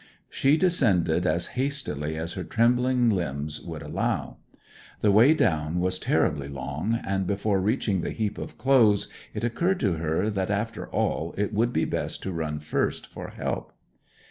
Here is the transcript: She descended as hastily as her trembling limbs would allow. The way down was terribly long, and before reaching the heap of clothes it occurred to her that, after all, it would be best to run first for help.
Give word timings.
She 0.31 0.57
descended 0.57 1.27
as 1.27 1.45
hastily 1.53 2.17
as 2.17 2.33
her 2.33 2.43
trembling 2.43 3.11
limbs 3.11 3.61
would 3.61 3.83
allow. 3.83 4.37
The 5.01 5.11
way 5.11 5.35
down 5.35 5.79
was 5.79 5.99
terribly 5.99 6.47
long, 6.47 6.95
and 7.05 7.27
before 7.27 7.61
reaching 7.61 8.01
the 8.01 8.09
heap 8.09 8.39
of 8.39 8.57
clothes 8.57 9.09
it 9.35 9.43
occurred 9.43 9.79
to 9.81 9.97
her 9.97 10.31
that, 10.31 10.49
after 10.49 10.87
all, 10.89 11.35
it 11.37 11.53
would 11.53 11.71
be 11.71 11.85
best 11.85 12.23
to 12.23 12.31
run 12.31 12.57
first 12.57 13.05
for 13.05 13.27
help. 13.29 13.73